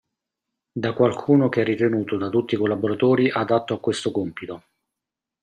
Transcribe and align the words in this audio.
Da 0.71 0.93
qualcuno 0.93 1.47
che 1.47 1.61
è 1.61 1.63
ritenuto 1.63 2.17
da 2.17 2.27
tutti 2.29 2.55
i 2.55 2.57
collaboratori 2.57 3.29
adatto 3.29 3.75
a 3.75 3.79
questo 3.79 4.09
compito. 4.09 4.63